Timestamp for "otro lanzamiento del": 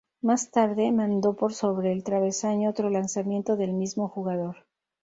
2.71-3.73